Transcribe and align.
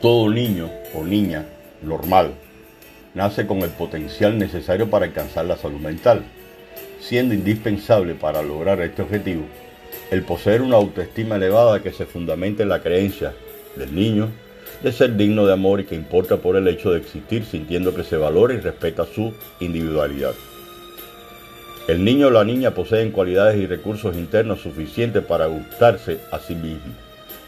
Todo 0.00 0.30
niño 0.30 0.70
o 0.94 1.04
niña 1.04 1.46
normal 1.82 2.32
nace 3.14 3.46
con 3.46 3.58
el 3.62 3.70
potencial 3.70 4.38
necesario 4.38 4.90
para 4.90 5.06
alcanzar 5.06 5.44
la 5.44 5.56
salud 5.56 5.80
mental, 5.80 6.22
siendo 7.00 7.34
indispensable 7.34 8.14
para 8.14 8.42
lograr 8.42 8.80
este 8.80 9.02
objetivo 9.02 9.44
el 10.10 10.22
poseer 10.22 10.62
una 10.62 10.76
autoestima 10.76 11.36
elevada 11.36 11.82
que 11.82 11.92
se 11.92 12.06
fundamente 12.06 12.62
en 12.62 12.70
la 12.70 12.80
creencia 12.80 13.34
del 13.76 13.94
niño 13.94 14.30
de 14.82 14.92
ser 14.92 15.16
digno 15.16 15.46
de 15.46 15.52
amor 15.52 15.80
y 15.80 15.84
que 15.84 15.94
importa 15.94 16.38
por 16.38 16.56
el 16.56 16.68
hecho 16.68 16.92
de 16.92 16.98
existir 16.98 17.44
sintiendo 17.44 17.94
que 17.94 18.04
se 18.04 18.16
valora 18.16 18.54
y 18.54 18.58
respeta 18.58 19.04
su 19.04 19.34
individualidad. 19.60 20.32
El 21.88 22.04
niño 22.04 22.28
o 22.28 22.30
la 22.30 22.44
niña 22.44 22.72
poseen 22.72 23.10
cualidades 23.10 23.56
y 23.56 23.66
recursos 23.66 24.14
internos 24.14 24.60
suficientes 24.60 25.24
para 25.24 25.46
gustarse 25.46 26.18
a 26.30 26.38
sí 26.38 26.54
mismo. 26.54 26.94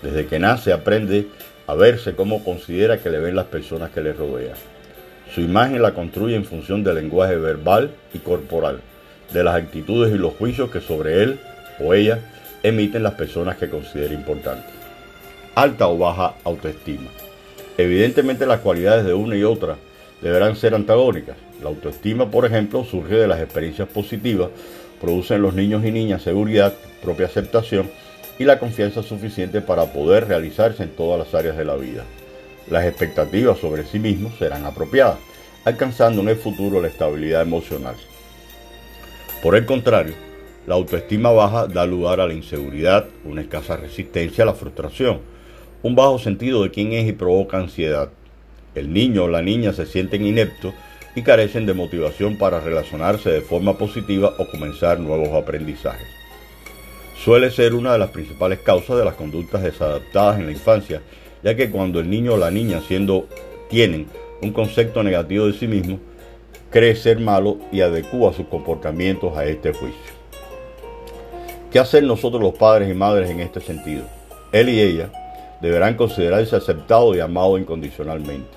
Desde 0.03 0.27
que 0.27 0.39
nace 0.39 0.73
aprende 0.73 1.27
a 1.71 1.75
verse 1.75 2.17
como 2.17 2.43
considera 2.43 2.99
que 2.99 3.11
le 3.11 3.21
ven 3.21 3.37
las 3.37 3.47
personas 3.47 3.91
que 3.91 4.01
le 4.01 4.13
rodean. 4.13 4.57
Su 5.33 5.41
imagen 5.41 5.81
la 5.81 5.95
construye 5.95 6.35
en 6.35 6.45
función 6.45 6.83
del 6.83 6.97
lenguaje 6.97 7.37
verbal 7.37 7.93
y 8.13 8.19
corporal, 8.19 8.81
de 9.33 9.45
las 9.45 9.55
actitudes 9.55 10.13
y 10.13 10.19
los 10.19 10.35
juicios 10.35 10.69
que 10.71 10.81
sobre 10.81 11.23
él 11.23 11.39
o 11.79 11.95
ella 11.95 12.19
emiten 12.65 13.05
las 13.05 13.15
personas 13.15 13.57
que 13.57 13.71
considera 13.71 14.13
importantes. 14.13 14.67
Alta 15.55 15.87
o 15.87 15.97
baja 15.97 16.35
autoestima. 16.43 17.09
Evidentemente 17.79 18.47
las 18.47 18.61
cualidades 18.61 19.05
de 19.05 19.15
una 19.15 19.37
y 19.37 19.45
otra 19.45 19.77
deberán 20.21 20.57
ser 20.57 20.75
antagónicas. 20.75 21.37
La 21.63 21.69
autoestima, 21.69 22.33
por 22.33 22.47
ejemplo, 22.47 22.85
surge 22.85 23.15
de 23.15 23.29
las 23.29 23.41
experiencias 23.41 23.87
positivas, 23.87 24.49
produce 25.01 25.37
en 25.37 25.43
los 25.43 25.55
niños 25.55 25.85
y 25.85 25.93
niñas 25.93 26.23
seguridad, 26.23 26.75
propia 27.01 27.27
aceptación 27.27 27.89
y 28.41 28.45
la 28.45 28.59
confianza 28.59 29.03
suficiente 29.03 29.61
para 29.61 29.93
poder 29.93 30.27
realizarse 30.27 30.83
en 30.83 30.89
todas 30.97 31.19
las 31.19 31.35
áreas 31.35 31.59
de 31.59 31.65
la 31.67 31.77
vida. 31.77 32.05
Las 32.71 32.87
expectativas 32.87 33.59
sobre 33.59 33.85
sí 33.85 33.99
mismos 33.99 34.33
serán 34.39 34.65
apropiadas, 34.65 35.19
alcanzando 35.67 36.23
en 36.23 36.31
el 36.31 36.37
futuro 36.37 36.81
la 36.81 36.89
estabilidad 36.89 37.43
emocional. 37.43 37.97
Por 39.43 39.57
el 39.57 39.67
contrario, 39.67 40.15
la 40.67 40.77
autoestima 40.77 41.31
baja 41.31 41.67
da 41.67 41.85
lugar 41.85 42.19
a 42.19 42.27
la 42.27 42.33
inseguridad, 42.33 43.09
una 43.27 43.43
escasa 43.43 43.77
resistencia 43.77 44.45
a 44.45 44.47
la 44.47 44.55
frustración, 44.55 45.21
un 45.83 45.95
bajo 45.95 46.19
sentido 46.19 46.63
de 46.63 46.71
quién 46.71 46.95
es 46.95 47.07
y 47.07 47.13
provoca 47.13 47.59
ansiedad. 47.59 48.09
El 48.75 48.91
niño 48.91 49.25
o 49.25 49.29
la 49.29 49.43
niña 49.43 49.75
se 49.75 49.85
sienten 49.85 50.25
ineptos 50.25 50.73
y 51.15 51.21
carecen 51.21 51.67
de 51.67 51.75
motivación 51.75 52.39
para 52.39 52.59
relacionarse 52.59 53.29
de 53.29 53.43
forma 53.43 53.77
positiva 53.77 54.33
o 54.39 54.47
comenzar 54.47 54.99
nuevos 54.99 55.29
aprendizajes. 55.29 56.20
Suele 57.23 57.51
ser 57.51 57.75
una 57.75 57.93
de 57.93 57.99
las 57.99 58.13
principales 58.13 58.61
causas 58.61 58.97
de 58.97 59.05
las 59.05 59.13
conductas 59.13 59.63
desadaptadas 59.63 60.39
en 60.39 60.47
la 60.47 60.53
infancia, 60.53 61.03
ya 61.43 61.55
que 61.55 61.71
cuando 61.71 62.01
el 62.01 62.09
niño 62.09 62.33
o 62.33 62.37
la 62.39 62.51
niña 62.51 62.81
siendo 62.81 63.27
tienen 63.69 64.07
un 64.41 64.55
concepto 64.55 65.03
negativo 65.03 65.47
de 65.47 65.53
sí 65.53 65.67
mismo, 65.67 65.99
cree 66.71 66.97
ser 66.97 67.21
malo 67.21 67.59
y 67.71 67.83
adecua 67.83 68.33
sus 68.33 68.47
comportamientos 68.47 69.37
a 69.37 69.45
este 69.45 69.75
juicio. 69.75 70.01
¿Qué 71.71 71.79
hacer 71.79 72.05
nosotros 72.05 72.43
los 72.43 72.55
padres 72.55 72.89
y 72.89 72.95
madres 72.95 73.29
en 73.29 73.41
este 73.41 73.61
sentido? 73.61 74.05
Él 74.51 74.71
y 74.71 74.81
ella 74.81 75.11
deberán 75.61 75.97
considerarse 75.97 76.57
aceptados 76.57 77.15
y 77.15 77.21
amados 77.21 77.61
incondicionalmente. 77.61 78.49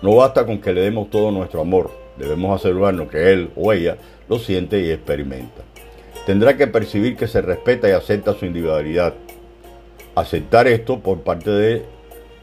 No 0.00 0.14
basta 0.14 0.46
con 0.46 0.60
que 0.60 0.72
le 0.72 0.82
demos 0.82 1.10
todo 1.10 1.32
nuestro 1.32 1.60
amor, 1.60 1.90
debemos 2.16 2.60
asegurarnos 2.60 3.08
que 3.08 3.32
él 3.32 3.50
o 3.56 3.72
ella 3.72 3.96
lo 4.28 4.38
siente 4.38 4.78
y 4.78 4.92
experimenta. 4.92 5.65
Tendrá 6.26 6.56
que 6.56 6.66
percibir 6.66 7.16
que 7.16 7.28
se 7.28 7.40
respeta 7.40 7.88
y 7.88 7.92
acepta 7.92 8.34
su 8.34 8.46
individualidad. 8.46 9.14
Aceptar 10.16 10.66
esto 10.66 10.98
por 10.98 11.20
parte 11.20 11.50
de 11.50 11.84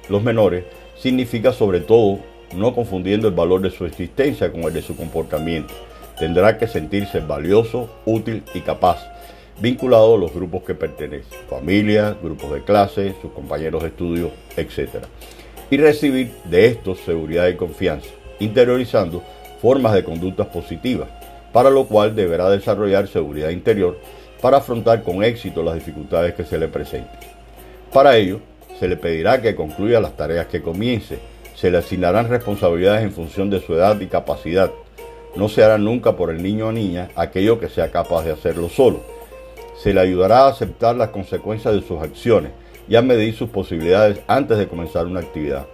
los 0.08 0.24
menores 0.24 0.64
significa 0.98 1.52
sobre 1.52 1.82
todo 1.82 2.20
no 2.56 2.74
confundiendo 2.74 3.28
el 3.28 3.34
valor 3.34 3.62
de 3.62 3.72
su 3.72 3.86
existencia 3.86 4.54
con 4.54 4.62
el 4.62 4.74
de 4.74 4.82
su 4.82 4.96
comportamiento. 4.96 5.74
Tendrá 6.18 6.58
que 6.58 6.68
sentirse 6.68 7.20
valioso, 7.20 7.90
útil 8.06 8.44
y 8.54 8.62
capaz 8.62 9.06
vinculado 9.60 10.16
a 10.16 10.18
los 10.18 10.34
grupos 10.34 10.64
que 10.64 10.76
pertenecen, 10.76 11.38
familia, 11.50 12.16
grupos 12.24 12.54
de 12.54 12.64
clase, 12.64 13.14
sus 13.22 13.34
compañeros 13.34 13.82
de 13.82 13.90
estudio, 13.90 14.32
etc. 14.56 15.06
Y 15.70 15.76
recibir 15.76 16.32
de 16.46 16.68
estos 16.68 17.00
seguridad 17.00 17.50
y 17.50 17.58
confianza, 17.58 18.08
interiorizando 18.40 19.22
formas 19.62 19.94
de 19.94 20.06
conductas 20.06 20.48
positivas, 20.48 21.10
para 21.54 21.70
lo 21.70 21.86
cual 21.86 22.16
deberá 22.16 22.50
desarrollar 22.50 23.08
seguridad 23.08 23.50
interior 23.50 23.98
para 24.42 24.58
afrontar 24.58 25.04
con 25.04 25.24
éxito 25.24 25.64
las 25.64 25.76
dificultades 25.76 26.34
que 26.34 26.44
se 26.44 26.58
le 26.58 26.68
presenten. 26.68 27.20
Para 27.94 28.18
ello, 28.18 28.42
se 28.80 28.88
le 28.90 28.98
pedirá 28.98 29.42
que 29.42 29.56
concluya 29.56 30.02
las 30.02 30.18
tareas 30.18 30.48
que 30.48 30.62
comience, 30.62 31.20
se 31.56 31.72
le 31.72 31.78
asignarán 31.78 32.28
responsabilidades 32.28 33.04
en 33.04 33.14
función 33.14 33.50
de 33.50 33.62
su 33.62 33.76
edad 33.76 33.98
y 34.02 34.08
capacidad. 34.08 34.72
No 35.36 35.48
se 35.48 35.64
hará 35.64 35.78
nunca 35.78 36.18
por 36.18 36.32
el 36.32 36.44
niño 36.44 36.68
o 36.68 36.72
niña 36.74 37.10
aquello 37.16 37.60
que 37.60 37.70
sea 37.70 37.92
capaz 37.92 38.26
de 38.26 38.32
hacerlo 38.32 38.68
solo 38.68 39.14
se 39.84 39.94
le 39.94 40.00
ayudará 40.00 40.46
a 40.46 40.48
aceptar 40.48 40.96
las 40.96 41.10
consecuencias 41.10 41.74
de 41.74 41.82
sus 41.82 42.02
acciones 42.02 42.52
y 42.88 42.96
a 42.96 43.02
medir 43.02 43.36
sus 43.36 43.50
posibilidades 43.50 44.20
antes 44.28 44.58
de 44.58 44.68
comenzar 44.68 45.06
una 45.06 45.20
actividad. 45.20 45.66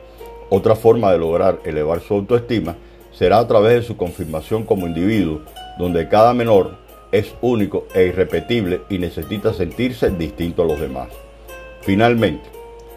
Otra 0.49 0.75
forma 0.75 1.11
de 1.11 1.19
lograr 1.19 1.59
elevar 1.63 2.01
su 2.01 2.15
autoestima 2.15 2.75
será 3.11 3.39
a 3.39 3.47
través 3.47 3.73
de 3.73 3.83
su 3.83 3.97
confirmación 3.97 4.63
como 4.63 4.87
individuo, 4.87 5.41
donde 5.79 6.07
cada 6.07 6.35
menor 6.35 6.77
es 7.11 7.33
único 7.41 7.87
e 7.95 8.03
irrepetible 8.03 8.81
y 8.89 8.99
necesita 8.99 9.51
sentirse 9.53 10.11
distinto 10.11 10.61
a 10.61 10.67
los 10.67 10.79
demás. 10.79 11.07
Finalmente, 11.81 12.47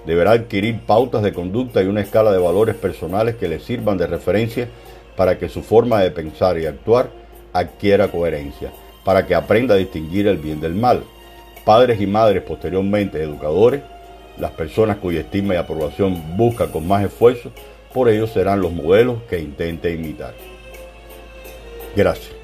deberá 0.04 0.32
adquirir 0.32 0.80
pautas 0.80 1.22
de 1.22 1.32
conducta 1.32 1.82
y 1.82 1.86
una 1.86 2.02
escala 2.02 2.30
de 2.32 2.38
valores 2.38 2.74
personales 2.74 3.36
que 3.36 3.48
le 3.48 3.60
sirvan 3.60 3.96
de 3.96 4.06
referencia 4.06 4.68
para 5.16 5.38
que 5.38 5.48
su 5.48 5.62
forma 5.62 6.00
de 6.00 6.10
pensar 6.10 6.58
y 6.58 6.66
actuar 6.66 7.08
adquiera 7.54 8.08
coherencia 8.08 8.70
para 9.04 9.26
que 9.26 9.34
aprenda 9.34 9.74
a 9.74 9.78
distinguir 9.78 10.26
el 10.26 10.36
bien 10.36 10.60
del 10.60 10.74
mal. 10.74 11.02
Padres 11.64 12.00
y 12.00 12.06
madres 12.06 12.42
posteriormente 12.42 13.22
educadores, 13.22 13.82
las 14.38 14.52
personas 14.52 14.96
cuya 14.98 15.20
estima 15.20 15.54
y 15.54 15.56
aprobación 15.56 16.36
busca 16.36 16.68
con 16.68 16.86
más 16.86 17.04
esfuerzo, 17.04 17.50
por 17.92 18.08
ello 18.08 18.26
serán 18.26 18.60
los 18.60 18.72
modelos 18.72 19.22
que 19.28 19.38
intente 19.38 19.92
imitar. 19.92 20.34
Gracias. 21.94 22.41